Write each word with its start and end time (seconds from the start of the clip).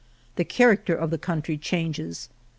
The 0.35 0.43
character 0.45 0.95
of 0.95 1.11
the 1.11 1.19
country 1.19 1.59
changes. 1.59 2.27